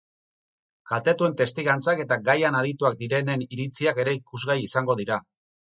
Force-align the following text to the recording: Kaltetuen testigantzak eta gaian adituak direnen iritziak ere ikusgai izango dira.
Kaltetuen 0.91 1.35
testigantzak 1.41 2.01
eta 2.05 2.19
gaian 2.31 2.59
adituak 2.63 2.99
direnen 3.05 3.47
iritziak 3.59 4.05
ere 4.07 4.21
ikusgai 4.23 4.61
izango 4.71 5.03
dira. 5.05 5.25